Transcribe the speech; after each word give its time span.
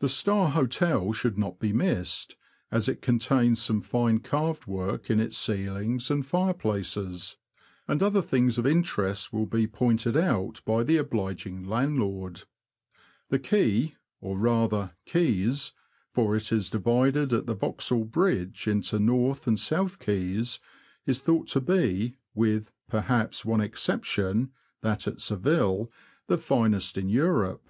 The 0.00 0.08
Star 0.10 0.50
Hotel 0.50 1.14
should 1.14 1.38
not 1.38 1.58
be 1.58 1.72
missed, 1.72 2.36
as 2.70 2.90
it 2.90 3.00
contains 3.00 3.62
some 3.62 3.80
fine 3.80 4.18
carved 4.20 4.66
work 4.66 5.08
in 5.08 5.18
its 5.18 5.38
ceilings 5.38 6.10
and 6.10 6.26
fireplaces; 6.26 7.38
and 7.88 8.02
other 8.02 8.20
things 8.20 8.58
of 8.58 8.66
interest 8.66 9.32
will 9.32 9.46
be 9.46 9.66
pointed 9.66 10.14
out 10.14 10.60
by 10.66 10.82
the 10.84 10.98
obliging 10.98 11.64
landlord. 11.64 12.42
The 13.30 13.38
Quay— 13.38 13.94
or, 14.20 14.36
rather, 14.36 14.92
quays, 15.10 15.72
for 16.12 16.36
it 16.36 16.52
is 16.52 16.68
divided 16.68 17.32
at 17.32 17.46
the 17.46 17.54
Vauxhall 17.54 18.04
Bridge 18.04 18.68
into 18.68 18.98
North 18.98 19.46
and 19.46 19.58
South 19.58 19.98
Quays— 19.98 20.58
is 21.06 21.20
thought 21.20 21.46
to 21.48 21.62
be, 21.62 22.18
with, 22.34 22.72
perhaps, 22.90 23.42
one 23.42 23.62
exception 23.62 24.52
(that 24.82 25.08
at 25.08 25.22
Seville), 25.22 25.90
the 26.26 26.36
finest 26.36 26.98
in 26.98 27.08
Europe. 27.08 27.66